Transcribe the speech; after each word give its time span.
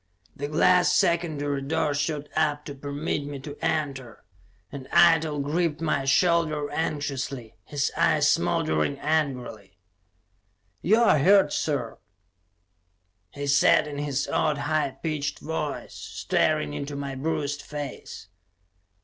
The 0.35 0.47
glass 0.47 0.91
secondary 0.91 1.61
door 1.61 1.93
shot 1.93 2.25
up 2.35 2.65
to 2.65 2.73
permit 2.73 3.23
me 3.25 3.37
to 3.41 3.55
enter, 3.63 4.23
and 4.71 4.87
Eitel 4.87 5.43
gripped 5.43 5.79
my 5.79 6.05
shoulder 6.05 6.71
anxiously, 6.71 7.53
his 7.65 7.91
eyes 7.95 8.27
smoldering 8.27 8.97
angrily. 8.97 9.77
"You're 10.81 11.19
hurt, 11.19 11.53
sir!" 11.53 11.99
he 13.29 13.45
said 13.45 13.85
in 13.87 13.99
his 13.99 14.27
odd, 14.27 14.57
high 14.57 14.97
pitched 15.03 15.37
voice, 15.37 15.93
staring 15.93 16.73
into 16.73 16.95
my 16.95 17.13
bruised 17.13 17.61
face. 17.61 18.25